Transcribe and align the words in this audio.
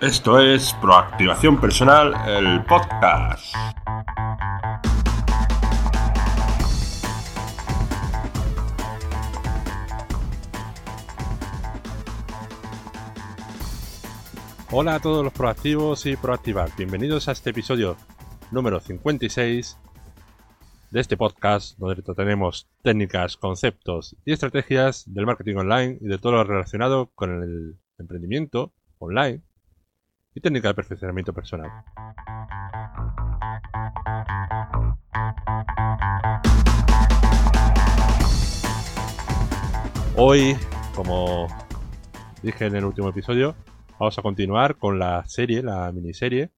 Esto 0.00 0.40
es 0.40 0.72
Proactivación 0.80 1.60
Personal, 1.60 2.14
el 2.26 2.64
podcast. 2.64 3.54
Hola 14.70 14.94
a 14.94 15.00
todos 15.00 15.22
los 15.22 15.34
proactivos 15.34 16.06
y 16.06 16.16
proactivas, 16.16 16.74
bienvenidos 16.78 17.28
a 17.28 17.32
este 17.32 17.50
episodio 17.50 17.98
número 18.50 18.80
56 18.80 19.76
de 20.92 21.00
este 21.00 21.18
podcast 21.18 21.78
donde 21.78 22.02
tenemos 22.02 22.70
técnicas, 22.82 23.36
conceptos 23.36 24.16
y 24.24 24.32
estrategias 24.32 25.04
del 25.12 25.26
marketing 25.26 25.56
online 25.56 25.98
y 26.00 26.06
de 26.06 26.16
todo 26.16 26.32
lo 26.32 26.44
relacionado 26.44 27.10
con 27.14 27.42
el 27.42 27.76
emprendimiento 27.98 28.72
online 28.98 29.42
y 30.34 30.40
técnica 30.40 30.68
de 30.68 30.74
perfeccionamiento 30.74 31.32
personal. 31.32 31.70
Hoy, 40.16 40.56
como 40.94 41.48
dije 42.42 42.66
en 42.66 42.76
el 42.76 42.84
último 42.84 43.08
episodio, 43.08 43.56
vamos 43.98 44.18
a 44.18 44.22
continuar 44.22 44.76
con 44.76 44.98
la 44.98 45.24
serie, 45.26 45.62
la 45.62 45.90
miniserie 45.92 46.50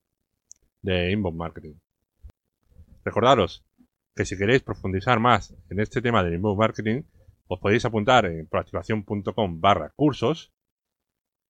de 0.83 1.13
Inbound 1.13 1.39
Marketing. 1.39 1.75
Recordaros 3.05 3.65
que 4.15 4.25
si 4.25 4.37
queréis 4.37 4.63
profundizar 4.63 5.21
más 5.21 5.55
en 5.71 5.81
este 5.81 6.03
tema 6.03 6.23
del 6.23 6.35
Inbound 6.35 6.59
Marketing, 6.59 7.03
os 7.47 7.61
podéis 7.61 7.85
apuntar 7.85 8.27
en 8.27 8.47
proactivación.com 8.47 9.61
barra 9.61 9.93
cursos 9.97 10.52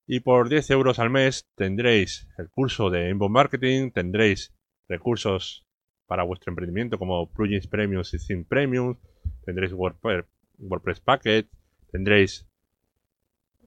y 0.07 0.21
por 0.21 0.49
10 0.49 0.71
euros 0.71 0.99
al 0.99 1.11
mes 1.11 1.49
tendréis 1.55 2.29
el 2.39 2.51
curso 2.51 2.91
de 2.91 3.11
Inbound 3.11 3.35
Marketing, 3.35 3.91
tendréis 3.91 4.55
recursos 4.89 5.67
para 6.07 6.25
vuestro 6.25 6.51
emprendimiento 6.51 6.99
como 6.99 7.31
plugins 7.31 7.67
premiums 7.67 8.13
y 8.15 8.19
theme 8.19 8.45
premium, 8.45 8.99
tendréis 9.45 9.73
WordPress, 9.73 10.27
WordPress 10.59 11.01
Packet, 11.01 11.49
tendréis 11.91 12.47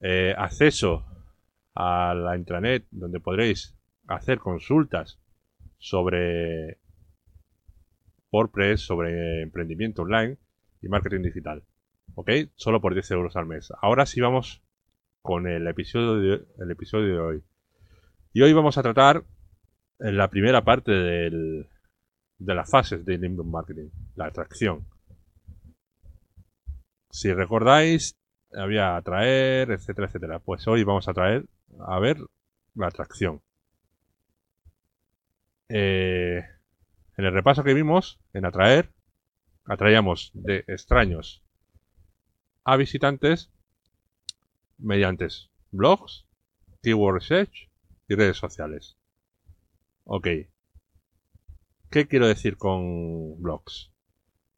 eh, 0.02 0.33
acceso 0.38 1.05
a 1.73 2.14
la 2.14 2.38
intranet 2.38 2.86
donde 2.92 3.20
podréis 3.20 3.75
hacer 4.08 4.39
consultas 4.39 5.20
sobre 5.77 6.80
WordPress, 8.31 8.81
sobre 8.81 9.42
emprendimiento 9.42 10.03
online 10.03 10.38
y 10.81 10.88
marketing 10.89 11.22
digital. 11.22 11.64
¿Ok? 12.16 12.30
Solo 12.55 12.81
por 12.81 12.94
10 12.94 13.11
euros 13.11 13.36
al 13.36 13.45
mes. 13.45 13.72
Ahora 13.81 14.05
sí 14.05 14.22
vamos 14.22 14.64
con 15.25 15.47
el 15.47 15.67
episodio 15.67 16.17
de, 16.17 16.45
el 16.59 16.69
episodio 16.69 17.13
de 17.15 17.19
hoy. 17.19 17.43
Y 18.31 18.43
hoy 18.43 18.53
vamos 18.53 18.77
a 18.77 18.83
tratar 18.83 19.23
la 19.97 20.29
primera 20.29 20.63
parte 20.63 20.91
del, 20.91 21.67
de 22.37 22.53
las 22.53 22.69
fases 22.69 23.03
de 23.03 23.15
inbound 23.15 23.51
marketing, 23.51 23.89
la 24.15 24.27
atracción. 24.27 24.85
Si 27.09 27.33
recordáis, 27.33 28.15
había 28.53 28.95
atraer, 28.95 29.71
etcétera, 29.71 30.07
etcétera. 30.07 30.37
Pues 30.37 30.67
hoy 30.67 30.83
vamos 30.83 31.07
a 31.07 31.13
traer 31.13 31.45
a 31.87 31.99
ver 31.99 32.17
la 32.75 32.87
atracción. 32.87 33.41
Eh, 35.69 36.45
en 37.17 37.25
el 37.25 37.33
repaso 37.33 37.63
que 37.63 37.73
vimos, 37.73 38.19
en 38.33 38.45
atraer, 38.45 38.91
atraíamos 39.63 40.29
de 40.35 40.65
extraños 40.67 41.43
a 42.63 42.77
visitantes 42.77 43.51
mediante 44.77 45.27
blogs, 45.71 46.25
keyword 46.81 47.15
research 47.15 47.69
y 48.07 48.15
redes 48.15 48.37
sociales. 48.37 48.97
Ok. 50.03 50.27
¿Qué 51.89 52.07
quiero 52.07 52.27
decir 52.27 52.58
con 52.58 53.41
blogs? 53.41 53.91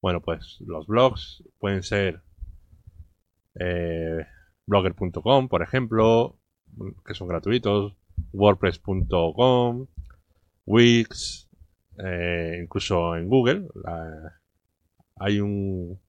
Bueno, 0.01 0.21
pues 0.21 0.57
los 0.61 0.87
blogs 0.87 1.43
pueden 1.59 1.83
ser 1.83 2.21
eh, 3.59 4.25
blogger.com, 4.65 5.47
por 5.47 5.61
ejemplo, 5.61 6.39
que 7.05 7.13
son 7.13 7.27
gratuitos, 7.27 7.95
wordpress.com, 8.33 9.87
Wix, 10.65 11.49
eh, 12.03 12.59
incluso 12.61 13.15
en 13.15 13.27
Google 13.27 13.67
hay 15.19 15.39
un 15.39 15.99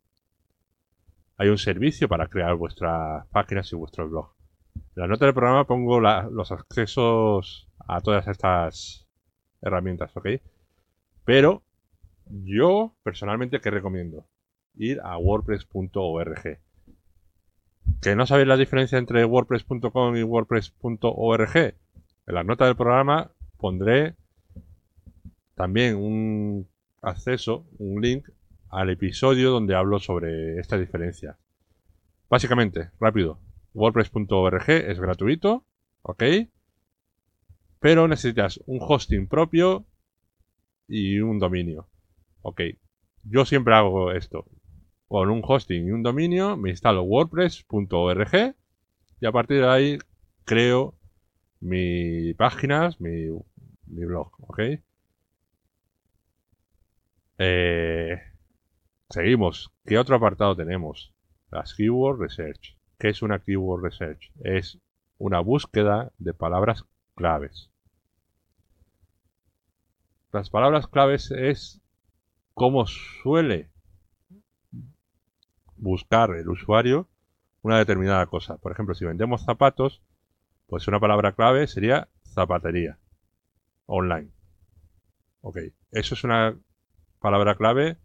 hay 1.38 1.48
un 1.48 1.58
servicio 1.58 2.08
para 2.08 2.26
crear 2.26 2.54
vuestras 2.56 3.24
páginas 3.28 3.72
y 3.72 3.76
vuestros 3.76 4.10
blogs. 4.10 4.34
En 4.74 5.02
la 5.02 5.06
nota 5.06 5.24
del 5.24 5.34
programa 5.34 5.64
pongo 5.64 6.00
los 6.00 6.50
accesos 6.52 7.68
a 7.78 8.00
todas 8.00 8.26
estas 8.26 9.06
herramientas, 9.62 10.14
¿ok? 10.16 10.28
Pero 11.24 11.62
yo 12.26 12.94
personalmente, 13.04 13.60
¿qué 13.60 13.70
recomiendo? 13.70 14.26
Ir 14.74 15.00
a 15.02 15.16
wordpress.org. 15.16 16.58
¿Que 18.02 18.16
no 18.16 18.26
sabéis 18.26 18.48
la 18.48 18.56
diferencia 18.56 18.98
entre 18.98 19.24
wordpress.com 19.24 20.16
y 20.16 20.22
wordpress.org? 20.24 21.56
En 21.56 22.34
la 22.34 22.42
nota 22.42 22.66
del 22.66 22.76
programa 22.76 23.30
pondré 23.56 24.16
también 25.54 25.96
un 25.96 26.68
acceso, 27.00 27.64
un 27.78 28.02
link 28.02 28.28
al 28.70 28.90
episodio 28.90 29.50
donde 29.50 29.74
hablo 29.74 29.98
sobre 29.98 30.58
esta 30.58 30.78
diferencia. 30.78 31.38
Básicamente, 32.28 32.90
rápido, 33.00 33.40
WordPress.org 33.74 34.68
es 34.68 35.00
gratuito, 35.00 35.64
¿ok? 36.02 36.22
Pero 37.80 38.08
necesitas 38.08 38.60
un 38.66 38.78
hosting 38.80 39.28
propio 39.28 39.86
y 40.86 41.20
un 41.20 41.38
dominio. 41.38 41.88
Ok, 42.42 42.62
yo 43.24 43.44
siempre 43.44 43.74
hago 43.74 44.12
esto. 44.12 44.46
Con 45.06 45.30
un 45.30 45.42
hosting 45.42 45.86
y 45.86 45.90
un 45.90 46.02
dominio 46.02 46.56
me 46.56 46.70
instalo 46.70 47.02
wordpress.org 47.02 48.54
y 49.20 49.26
a 49.26 49.32
partir 49.32 49.60
de 49.60 49.68
ahí 49.68 49.98
creo 50.44 50.94
mis 51.60 52.34
páginas, 52.36 53.00
mi, 53.00 53.28
mi 53.86 54.04
blog, 54.04 54.30
¿ok? 54.38 54.60
Eh, 57.38 57.77
Seguimos. 59.10 59.72
¿Qué 59.86 59.98
otro 59.98 60.16
apartado 60.16 60.54
tenemos? 60.54 61.14
Las 61.50 61.74
Keyword 61.74 62.20
Research. 62.20 62.76
¿Qué 62.98 63.08
es 63.08 63.22
una 63.22 63.38
Keyword 63.38 63.82
Research? 63.82 64.30
Es 64.44 64.78
una 65.16 65.40
búsqueda 65.40 66.12
de 66.18 66.34
palabras 66.34 66.84
claves. 67.14 67.70
Las 70.30 70.50
palabras 70.50 70.88
claves 70.88 71.30
es 71.30 71.80
cómo 72.52 72.86
suele 72.86 73.70
buscar 75.76 76.30
el 76.36 76.50
usuario 76.50 77.08
una 77.62 77.78
determinada 77.78 78.26
cosa. 78.26 78.58
Por 78.58 78.72
ejemplo, 78.72 78.94
si 78.94 79.06
vendemos 79.06 79.42
zapatos, 79.42 80.02
pues 80.66 80.86
una 80.86 81.00
palabra 81.00 81.32
clave 81.32 81.66
sería 81.66 82.08
zapatería 82.24 82.98
online. 83.86 84.30
Ok, 85.40 85.58
eso 85.92 86.14
es 86.14 86.24
una 86.24 86.58
palabra 87.20 87.56
clave 87.56 87.96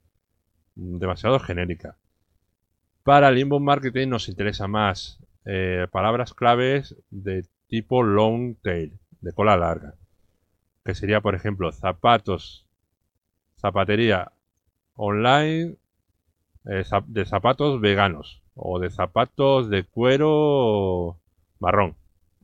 demasiado 0.76 1.40
genérica. 1.40 1.98
Para 3.04 3.30
el 3.30 3.38
inbound 3.38 3.66
marketing 3.66 4.10
nos 4.10 4.30
interesa 4.30 4.68
más 4.68 5.20
eh, 5.46 5.88
palabras 5.92 6.34
claves 6.34 6.96
de 7.10 7.46
tipo 7.68 8.04
long 8.04 8.56
tail, 8.62 8.98
de 9.22 9.34
cola 9.34 9.58
larga. 9.58 9.96
Que 10.86 10.96
sería, 10.96 11.22
por 11.22 11.36
ejemplo, 11.36 11.72
zapatos, 11.72 12.68
zapatería 13.58 14.32
online 14.96 15.76
eh, 16.66 16.84
de 17.08 17.26
zapatos 17.26 17.82
veganos 17.82 18.42
o 18.56 18.80
de 18.80 18.90
zapatos 18.90 19.70
de 19.70 19.84
cuero 19.84 21.20
marrón. 21.60 21.96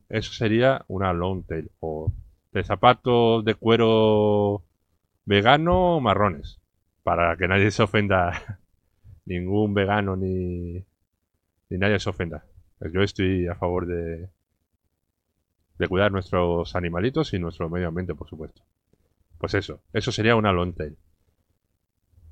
Eso 0.08 0.32
sería 0.32 0.84
una 0.88 1.12
long 1.12 1.44
tail. 1.46 1.70
O 1.80 2.12
de 2.52 2.64
zapatos 2.64 3.44
de 3.44 3.54
cuero 3.54 4.62
vegano 5.24 6.00
marrones 6.00 6.59
para 7.02 7.36
que 7.36 7.48
nadie 7.48 7.70
se 7.70 7.82
ofenda, 7.82 8.58
ningún 9.24 9.74
vegano 9.74 10.16
ni, 10.16 10.84
ni 11.68 11.78
nadie 11.78 11.98
se 11.98 12.10
ofenda. 12.10 12.44
Yo 12.92 13.02
estoy 13.02 13.46
a 13.46 13.54
favor 13.54 13.86
de, 13.86 14.28
de 15.78 15.88
cuidar 15.88 16.12
nuestros 16.12 16.74
animalitos 16.76 17.32
y 17.34 17.38
nuestro 17.38 17.68
medio 17.68 17.88
ambiente, 17.88 18.14
por 18.14 18.28
supuesto. 18.28 18.62
Pues 19.38 19.54
eso, 19.54 19.80
eso 19.92 20.12
sería 20.12 20.36
una 20.36 20.52
long 20.52 20.74
tail. 20.74 20.96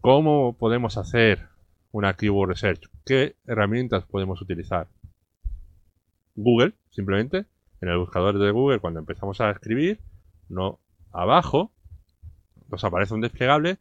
¿Cómo 0.01 0.57
podemos 0.57 0.97
hacer 0.97 1.49
una 1.91 2.15
keyword 2.15 2.51
research? 2.51 2.89
¿Qué 3.05 3.37
herramientas 3.47 4.05
podemos 4.05 4.41
utilizar? 4.41 4.89
Google, 6.35 6.75
simplemente, 6.91 7.47
en 7.81 7.89
el 7.89 7.99
buscador 7.99 8.39
de 8.39 8.51
Google, 8.51 8.81
cuando 8.81 9.01
empezamos 9.01 9.41
a 9.41 9.51
escribir, 9.51 10.01
no 10.49 10.79
abajo 11.13 11.73
nos 12.69 12.85
aparece 12.85 13.15
un 13.15 13.21
desplegable 13.21 13.79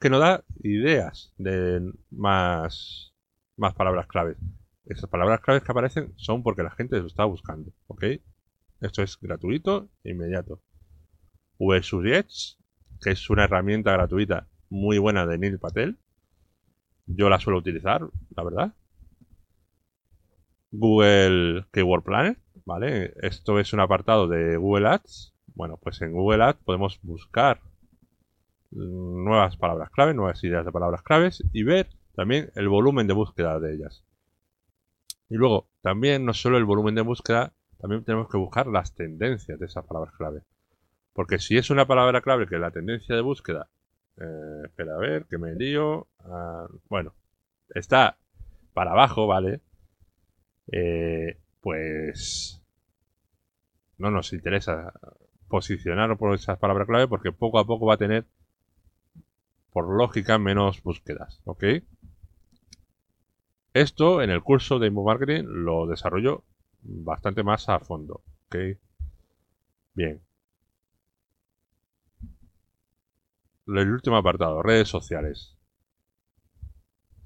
que 0.00 0.10
nos 0.10 0.20
da 0.20 0.44
ideas 0.62 1.32
de 1.38 1.92
más, 2.10 3.14
más 3.56 3.74
palabras 3.74 4.06
claves. 4.06 4.36
Esas 4.86 5.10
palabras 5.10 5.40
claves 5.40 5.62
que 5.62 5.72
aparecen 5.72 6.12
son 6.16 6.42
porque 6.42 6.62
la 6.62 6.70
gente 6.70 6.98
lo 6.98 7.06
está 7.06 7.24
buscando, 7.24 7.72
¿ok? 7.88 8.04
Esto 8.80 9.02
es 9.02 9.18
gratuito 9.20 9.90
e 10.04 10.12
inmediato. 10.12 10.62
VSURIEX, 11.58 12.58
que 13.00 13.10
es 13.10 13.28
una 13.28 13.44
herramienta 13.44 13.92
gratuita 13.92 14.48
muy 14.70 14.98
buena 14.98 15.26
de 15.26 15.38
Neil 15.38 15.58
Patel. 15.58 15.98
Yo 17.06 17.28
la 17.28 17.40
suelo 17.40 17.58
utilizar, 17.58 18.08
la 18.36 18.44
verdad. 18.44 18.74
Google 20.70 21.66
Keyword 21.72 22.04
Planner, 22.04 22.38
¿vale? 22.64 23.14
Esto 23.20 23.58
es 23.58 23.72
un 23.72 23.80
apartado 23.80 24.28
de 24.28 24.56
Google 24.56 24.88
Ads. 24.88 25.34
Bueno, 25.54 25.78
pues 25.82 26.00
en 26.02 26.12
Google 26.12 26.44
Ads 26.44 26.60
podemos 26.64 27.00
buscar 27.02 27.60
nuevas 28.70 29.56
palabras 29.56 29.90
clave, 29.90 30.14
nuevas 30.14 30.42
ideas 30.44 30.64
de 30.64 30.72
palabras 30.72 31.02
claves 31.02 31.42
y 31.52 31.62
ver 31.62 31.88
también 32.14 32.50
el 32.54 32.68
volumen 32.68 33.06
de 33.06 33.14
búsqueda 33.14 33.58
de 33.60 33.74
ellas. 33.74 34.04
Y 35.28 35.36
luego, 35.36 35.68
también 35.82 36.24
no 36.24 36.34
solo 36.34 36.58
el 36.58 36.64
volumen 36.64 36.94
de 36.94 37.02
búsqueda, 37.02 37.52
también 37.78 38.04
tenemos 38.04 38.28
que 38.28 38.38
buscar 38.38 38.66
las 38.66 38.94
tendencias 38.94 39.58
de 39.58 39.66
esas 39.66 39.84
palabras 39.84 40.14
clave. 40.14 40.42
Porque 41.12 41.38
si 41.38 41.56
es 41.56 41.70
una 41.70 41.86
palabra 41.86 42.20
clave 42.20 42.46
que 42.46 42.58
la 42.58 42.70
tendencia 42.70 43.14
de 43.14 43.20
búsqueda, 43.20 43.68
eh, 44.16 44.62
espera 44.64 44.94
a 44.94 44.98
ver, 44.98 45.26
que 45.26 45.38
me 45.38 45.54
lío, 45.54 46.06
ah, 46.20 46.66
bueno, 46.88 47.14
está 47.74 48.18
para 48.72 48.92
abajo, 48.92 49.26
¿vale? 49.26 49.60
Eh, 50.72 51.38
pues 51.60 52.62
no 53.96 54.10
nos 54.10 54.32
interesa 54.32 54.92
posicionar 55.48 56.16
por 56.16 56.34
esas 56.34 56.58
palabras 56.58 56.86
clave 56.86 57.08
porque 57.08 57.32
poco 57.32 57.58
a 57.58 57.66
poco 57.66 57.86
va 57.86 57.94
a 57.94 57.98
tener, 57.98 58.26
por 59.72 59.88
lógica, 59.96 60.38
menos 60.38 60.82
búsquedas, 60.82 61.40
¿ok? 61.44 61.64
Esto 63.74 64.22
en 64.22 64.30
el 64.30 64.42
curso 64.42 64.78
de 64.78 64.88
Inbound 64.88 65.06
Marketing 65.06 65.44
lo 65.46 65.86
desarrollo 65.86 66.44
bastante 66.82 67.42
más 67.42 67.68
a 67.68 67.78
fondo, 67.80 68.22
¿ok? 68.46 68.56
Bien. 69.94 70.22
El 73.66 73.90
último 73.92 74.16
apartado, 74.16 74.62
redes 74.62 74.88
sociales. 74.88 75.56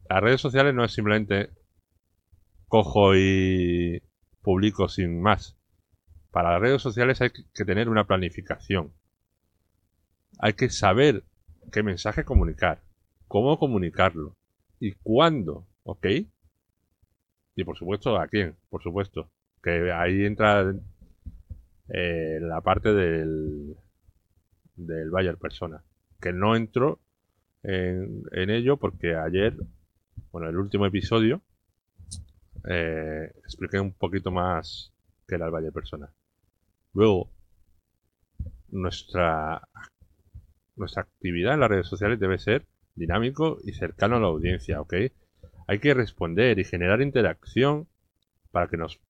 Las 0.08 0.20
redes 0.20 0.40
sociales 0.40 0.74
no 0.74 0.84
es 0.84 0.92
simplemente 0.92 1.50
cojo 2.66 3.14
y 3.14 4.02
publico 4.42 4.88
sin 4.88 5.22
más. 5.22 5.56
Para 6.30 6.52
las 6.52 6.60
redes 6.60 6.82
sociales 6.82 7.20
hay 7.20 7.30
que 7.30 7.64
tener 7.64 7.88
una 7.88 8.06
planificación. 8.06 8.92
Hay 10.38 10.54
que 10.54 10.70
saber 10.70 11.24
qué 11.70 11.82
mensaje 11.82 12.24
comunicar, 12.24 12.82
cómo 13.28 13.58
comunicarlo 13.58 14.36
y 14.80 14.92
cuándo, 14.92 15.66
¿ok? 15.84 16.06
Y 17.54 17.64
por 17.64 17.76
supuesto 17.76 18.18
a 18.18 18.26
quién, 18.28 18.56
por 18.70 18.82
supuesto. 18.82 19.30
Que 19.62 19.92
ahí 19.92 20.24
entra 20.24 20.74
eh, 21.88 22.38
la 22.40 22.60
parte 22.62 22.92
del, 22.92 23.76
del 24.74 25.10
buyer 25.10 25.36
persona. 25.36 25.84
Que 26.20 26.32
no 26.32 26.56
entro 26.56 27.00
en, 27.62 28.50
ello 28.50 28.76
porque 28.76 29.14
ayer, 29.14 29.56
bueno, 30.32 30.48
el 30.48 30.56
último 30.56 30.86
episodio, 30.86 31.42
eh, 32.68 33.32
expliqué 33.44 33.78
un 33.78 33.92
poquito 33.92 34.30
más 34.30 34.92
que 35.26 35.36
era 35.36 35.46
el 35.46 35.52
Valle 35.52 35.72
Persona. 35.72 36.12
Luego, 36.94 37.30
nuestra, 38.70 39.68
nuestra 40.76 41.02
actividad 41.02 41.54
en 41.54 41.60
las 41.60 41.70
redes 41.70 41.86
sociales 41.86 42.18
debe 42.18 42.38
ser 42.38 42.66
dinámico 42.94 43.58
y 43.64 43.72
cercano 43.72 44.16
a 44.16 44.20
la 44.20 44.26
audiencia, 44.26 44.80
¿ok? 44.80 44.94
Hay 45.66 45.78
que 45.78 45.94
responder 45.94 46.58
y 46.58 46.64
generar 46.64 47.02
interacción 47.02 47.88
para 48.50 48.68
que 48.68 48.76
nos 48.76 49.00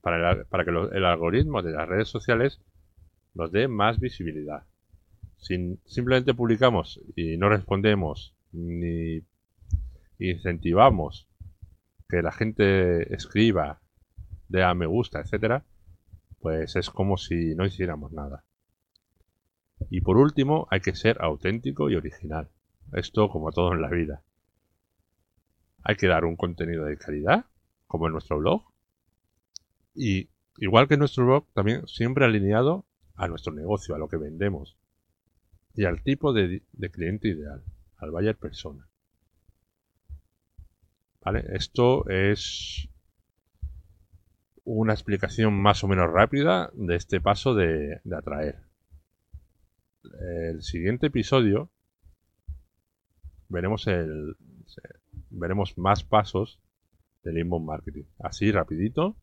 para, 0.00 0.44
para 0.44 0.64
que 0.64 0.70
el 0.70 1.04
algoritmo 1.04 1.62
de 1.62 1.72
las 1.72 1.88
redes 1.88 2.08
sociales 2.08 2.60
nos 3.34 3.50
dé 3.50 3.68
más 3.68 3.98
visibilidad. 3.98 4.64
Si 5.38 5.78
simplemente 5.84 6.34
publicamos 6.34 7.00
y 7.16 7.36
no 7.36 7.48
respondemos 7.48 8.36
ni 8.52 9.22
incentivamos 10.18 11.28
que 12.08 12.22
la 12.22 12.32
gente 12.32 13.14
escriba, 13.14 13.80
dé 14.48 14.62
a 14.62 14.74
me 14.74 14.86
gusta, 14.86 15.20
etcétera, 15.20 15.64
pues 16.38 16.76
es 16.76 16.90
como 16.90 17.16
si 17.16 17.54
no 17.54 17.64
hiciéramos 17.64 18.12
nada. 18.12 18.44
Y 19.90 20.00
por 20.00 20.16
último, 20.16 20.66
hay 20.70 20.80
que 20.80 20.94
ser 20.94 21.18
auténtico 21.20 21.90
y 21.90 21.96
original. 21.96 22.50
Esto 22.92 23.28
como 23.28 23.50
todo 23.52 23.72
en 23.72 23.82
la 23.82 23.88
vida. 23.88 24.22
Hay 25.82 25.96
que 25.96 26.06
dar 26.06 26.24
un 26.24 26.36
contenido 26.36 26.84
de 26.84 26.96
calidad, 26.96 27.46
como 27.86 28.06
en 28.06 28.12
nuestro 28.12 28.38
blog. 28.38 28.64
Y 29.94 30.30
igual 30.58 30.88
que 30.88 30.94
en 30.94 31.00
nuestro 31.00 31.26
blog, 31.26 31.46
también 31.52 31.86
siempre 31.86 32.24
alineado 32.24 32.86
a 33.14 33.28
nuestro 33.28 33.52
negocio, 33.52 33.94
a 33.94 33.98
lo 33.98 34.08
que 34.08 34.16
vendemos. 34.16 34.76
Y 35.74 35.84
al 35.84 36.02
tipo 36.02 36.32
de, 36.32 36.62
cliente 36.92 37.28
ideal, 37.28 37.62
al 37.96 38.10
buyer 38.10 38.36
persona. 38.36 38.88
Esto 41.48 42.06
es 42.08 42.88
una 44.64 44.92
explicación 44.92 45.54
más 45.54 45.82
o 45.82 45.88
menos 45.88 46.10
rápida 46.10 46.70
de 46.74 46.96
este 46.96 47.20
paso 47.20 47.54
de, 47.54 48.00
atraer. 48.16 48.62
El 50.20 50.62
siguiente 50.62 51.06
episodio 51.06 51.70
veremos 53.48 53.86
el 53.86 54.36
veremos 55.30 55.76
más 55.78 56.04
pasos 56.04 56.60
del 57.22 57.38
inbound 57.38 57.66
marketing. 57.66 58.04
Así 58.18 58.52
rapidito, 58.52 59.16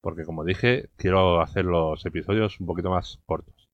porque 0.00 0.24
como 0.24 0.44
dije, 0.44 0.90
quiero 0.96 1.40
hacer 1.40 1.64
los 1.64 2.04
episodios 2.06 2.60
un 2.60 2.66
poquito 2.66 2.90
más 2.90 3.20
cortos. 3.26 3.68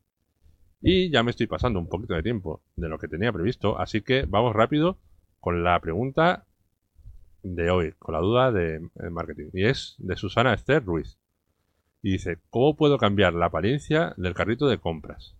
Y 0.80 1.10
ya 1.10 1.22
me 1.22 1.30
estoy 1.30 1.46
pasando 1.46 1.78
un 1.78 1.88
poquito 1.88 2.14
de 2.14 2.22
tiempo 2.22 2.62
de 2.76 2.88
lo 2.88 2.98
que 2.98 3.08
tenía 3.08 3.32
previsto, 3.32 3.78
así 3.78 4.02
que 4.02 4.26
vamos 4.28 4.54
rápido 4.54 4.98
con 5.40 5.64
la 5.64 5.80
pregunta 5.80 6.46
de 7.42 7.70
hoy, 7.70 7.92
con 7.98 8.14
la 8.14 8.20
duda 8.20 8.52
de, 8.52 8.80
marketing. 9.10 9.50
Y 9.52 9.64
es 9.64 9.94
de 9.98 10.16
Susana 10.16 10.52
Esther 10.52 10.84
Ruiz. 10.84 11.18
Y 12.02 12.12
dice, 12.12 12.38
¿cómo 12.50 12.76
puedo 12.76 12.98
cambiar 12.98 13.32
la 13.32 13.46
apariencia 13.46 14.12
del 14.18 14.34
carrito 14.34 14.66
de 14.66 14.78
compras? 14.78 15.34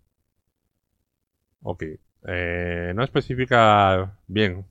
Ok. 1.61 1.83
Eh, 2.27 2.93
no 2.95 3.03
especifica 3.03 4.19
bien 4.27 4.65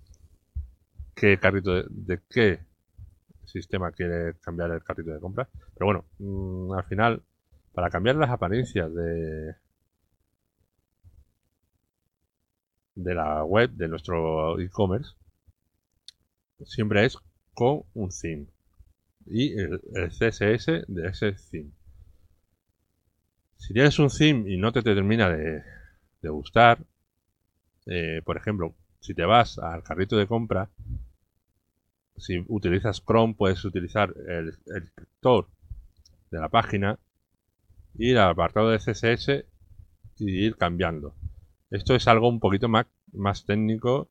qué 1.15 1.39
carrito 1.39 1.83
de, 1.89 2.21
qué 2.29 2.61
sistema 3.45 3.93
quiere 3.93 4.35
cambiar 4.41 4.71
el 4.73 4.83
carrito 4.83 5.11
de 5.13 5.21
compras. 5.21 5.49
Pero 5.75 5.87
bueno, 5.87 6.05
mm, 6.19 6.73
al 6.73 6.85
final, 6.85 7.23
para 7.73 7.91
cambiar 7.91 8.17
las 8.17 8.31
apariencias 8.31 8.93
de, 8.95 9.55
de 12.95 13.14
la 13.14 13.45
web, 13.45 13.71
de 13.71 13.88
nuestro 13.88 14.59
e-commerce, 14.61 15.14
siempre 16.64 17.05
es 17.05 17.19
con 17.55 17.83
un 17.95 18.11
theme 18.11 18.47
y 19.26 19.59
el, 19.59 19.81
CSS 20.11 20.85
de 20.87 21.09
ese 21.09 21.33
theme. 21.50 21.71
Si 23.57 23.73
tienes 23.73 23.99
un 23.99 24.09
theme 24.09 24.50
y 24.50 24.59
no 24.59 24.73
te, 24.73 24.83
termina 24.83 25.31
de, 25.31 25.62
gustar, 26.31 26.78
eh, 27.87 28.23
por 28.25 28.37
ejemplo, 28.37 28.75
si 29.00 29.14
te 29.14 29.25
vas 29.25 29.59
al 29.59 29.83
carrito 29.83 30.16
de 30.16 30.26
compra, 30.26 30.71
si 32.16 32.45
utilizas 32.49 33.02
Chrome 33.04 33.35
puedes 33.35 33.64
utilizar 33.64 34.14
el, 34.28 34.57
el 34.66 34.93
de 36.31 36.40
la 36.40 36.49
página, 36.49 36.99
ir 37.97 38.19
al 38.19 38.31
apartado 38.31 38.71
de 38.71 38.78
CSS 38.78 39.45
y 40.19 40.31
ir 40.31 40.57
cambiando. 40.57 41.14
Esto 41.71 41.95
es 41.95 42.07
algo 42.09 42.28
un 42.28 42.40
poquito 42.40 42.69
más, 42.69 42.87
más 43.12 43.45
técnico 43.45 44.09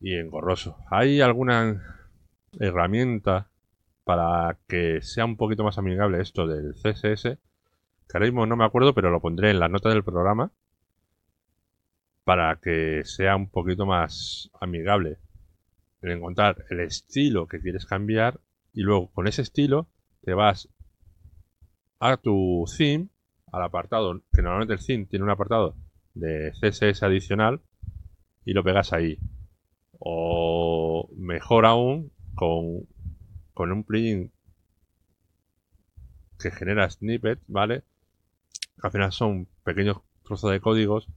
y 0.00 0.16
engorroso. 0.16 0.78
¿Hay 0.90 1.20
alguna 1.20 2.08
herramienta 2.58 3.50
para 4.04 4.58
que 4.68 5.00
sea 5.02 5.24
un 5.24 5.36
poquito 5.36 5.64
más 5.64 5.78
amigable 5.78 6.20
esto 6.20 6.46
del 6.46 6.74
CSS? 6.74 7.38
Mismo 8.20 8.46
no 8.46 8.56
me 8.56 8.64
acuerdo, 8.64 8.94
pero 8.94 9.10
lo 9.10 9.20
pondré 9.20 9.50
en 9.50 9.58
la 9.58 9.68
nota 9.68 9.88
del 9.88 10.04
programa 10.04 10.52
para 12.24 12.56
que 12.56 13.02
sea 13.04 13.36
un 13.36 13.50
poquito 13.50 13.86
más 13.86 14.50
amigable 14.60 15.18
en 16.02 16.10
encontrar 16.10 16.64
el 16.70 16.80
estilo 16.80 17.46
que 17.46 17.60
quieres 17.60 17.86
cambiar 17.86 18.40
y 18.72 18.82
luego 18.82 19.10
con 19.12 19.26
ese 19.26 19.42
estilo 19.42 19.88
te 20.22 20.34
vas 20.34 20.68
a 21.98 22.16
tu 22.16 22.64
theme, 22.76 23.08
al 23.52 23.62
apartado, 23.62 24.20
que 24.32 24.42
normalmente 24.42 24.74
el 24.74 24.84
theme 24.84 25.06
tiene 25.06 25.24
un 25.24 25.30
apartado 25.30 25.76
de 26.14 26.52
CSS 26.52 27.02
adicional 27.02 27.60
y 28.44 28.52
lo 28.52 28.64
pegas 28.64 28.92
ahí 28.92 29.18
o 29.98 31.08
mejor 31.16 31.64
aún 31.64 32.10
con, 32.34 32.88
con 33.54 33.70
un 33.70 33.84
plugin 33.84 34.32
que 36.40 36.50
genera 36.50 36.90
snippets, 36.90 37.42
¿vale? 37.46 37.84
Al 38.82 38.90
final 38.90 39.12
son 39.12 39.46
pequeños 39.62 39.98
trozos 40.24 40.50
de 40.50 40.60
códigos 40.60 41.08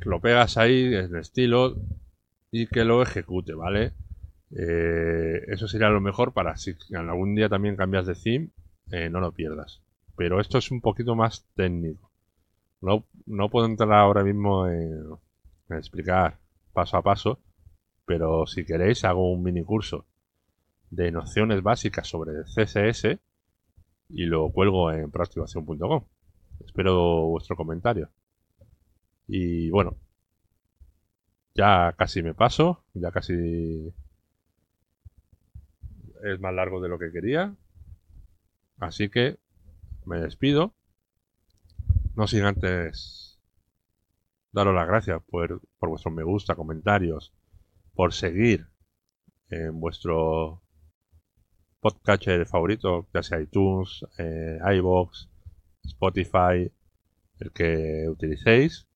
lo 0.00 0.20
pegas 0.20 0.56
ahí 0.56 0.94
en 0.94 1.16
estilo 1.16 1.76
y 2.50 2.66
que 2.66 2.84
lo 2.84 3.02
ejecute, 3.02 3.54
¿vale? 3.54 3.92
Eh, 4.56 5.44
eso 5.48 5.68
sería 5.68 5.88
lo 5.88 6.00
mejor 6.00 6.32
para 6.32 6.56
si 6.56 6.76
algún 6.94 7.34
día 7.34 7.48
también 7.48 7.76
cambias 7.76 8.06
de 8.06 8.14
theme, 8.14 8.48
eh, 8.90 9.08
no 9.10 9.20
lo 9.20 9.32
pierdas. 9.32 9.82
Pero 10.16 10.40
esto 10.40 10.58
es 10.58 10.70
un 10.70 10.80
poquito 10.80 11.14
más 11.14 11.46
técnico. 11.54 12.10
No, 12.80 13.04
no 13.26 13.50
puedo 13.50 13.66
entrar 13.66 13.92
ahora 13.92 14.24
mismo 14.24 14.66
en, 14.66 15.04
en 15.68 15.76
explicar 15.76 16.38
paso 16.72 16.96
a 16.96 17.02
paso, 17.02 17.40
pero 18.06 18.46
si 18.46 18.64
queréis 18.64 19.04
hago 19.04 19.30
un 19.32 19.42
mini 19.42 19.62
curso 19.62 20.06
de 20.90 21.12
nociones 21.12 21.62
básicas 21.62 22.08
sobre 22.08 22.42
CSS 22.44 23.18
y 24.08 24.24
lo 24.24 24.50
cuelgo 24.50 24.90
en 24.90 25.10
proactivación.com. 25.10 26.04
Espero 26.64 27.26
vuestro 27.26 27.56
comentario. 27.56 28.10
Y 29.32 29.70
bueno, 29.70 29.96
ya 31.54 31.94
casi 31.96 32.20
me 32.20 32.34
paso, 32.34 32.82
ya 32.94 33.12
casi 33.12 33.94
es 36.24 36.40
más 36.40 36.52
largo 36.52 36.80
de 36.80 36.88
lo 36.88 36.98
que 36.98 37.12
quería. 37.12 37.54
Así 38.80 39.08
que 39.08 39.38
me 40.04 40.18
despido. 40.18 40.74
No 42.16 42.26
sin 42.26 42.42
antes 42.42 43.38
daros 44.50 44.74
las 44.74 44.88
gracias 44.88 45.22
por, 45.30 45.60
por 45.78 45.90
vuestros 45.90 46.12
me 46.12 46.24
gusta, 46.24 46.56
comentarios, 46.56 47.32
por 47.94 48.12
seguir 48.12 48.66
en 49.48 49.78
vuestro 49.78 50.60
podcatcher 51.78 52.46
favorito, 52.46 53.06
ya 53.14 53.22
sea 53.22 53.40
iTunes, 53.40 54.04
eh, 54.18 54.58
iBox, 54.74 55.28
Spotify, 55.84 56.68
el 57.38 57.52
que 57.52 58.08
utilicéis. 58.08 58.89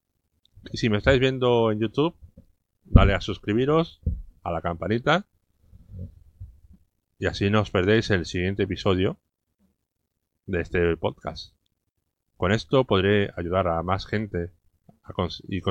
Y 0.73 0.79
si 0.79 0.89
me 0.89 0.99
estáis 0.99 1.21
viendo 1.21 1.71
en 1.71 1.81
YouTube, 1.81 2.15
dale 2.85 3.15
a 3.15 3.21
suscribiros, 3.21 4.01
a 4.43 4.51
la 4.51 4.61
campanita, 4.61 5.27
y 7.19 7.27
así 7.27 7.51
no 7.51 7.61
os 7.61 7.71
perdéis 7.71 8.11
el 8.11 8.27
siguiente 8.27 8.65
episodio 8.65 9.19
de 10.47 10.61
este 10.61 10.97
podcast. 10.97 11.55
Con 12.37 12.53
esto 12.53 12.85
podré 12.85 13.31
ayudar 13.37 13.69
a 13.69 13.83
más 13.83 14.07
gente 14.07 14.51
a 15.05 15.13
y, 15.49 15.63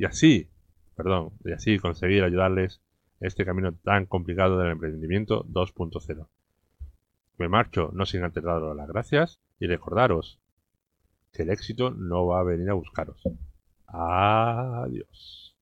y 0.00 0.04
así, 0.04 0.50
perdón, 0.96 1.32
y 1.44 1.52
así 1.52 1.78
conseguir 1.78 2.22
ayudarles 2.22 2.80
este 3.20 3.44
camino 3.44 3.72
tan 3.72 4.06
complicado 4.06 4.58
del 4.58 4.72
emprendimiento 4.72 5.44
2.0. 5.44 6.28
Me 7.38 7.48
marcho 7.48 7.90
no 7.94 8.04
sin 8.04 8.24
antes 8.24 8.42
daros 8.42 8.76
las 8.76 8.88
gracias 8.88 9.40
y 9.58 9.66
recordaros 9.66 10.40
que 11.32 11.42
el 11.42 11.50
éxito 11.50 11.90
no 11.90 12.26
va 12.26 12.40
a 12.40 12.44
venir 12.44 12.68
a 12.70 12.74
buscaros. 12.74 13.22
Adiós. 13.92 15.52